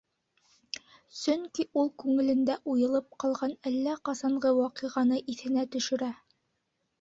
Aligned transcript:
Сөнки 1.17 1.65
ул 1.81 1.91
күңелендә 2.03 2.55
уйылып 2.77 3.13
ҡалған 3.25 3.53
әллә 3.73 3.99
ҡасанғы 4.09 4.55
ваҡиғаны 4.63 5.21
иҫенә 5.35 5.69
төшөрә. 5.77 6.11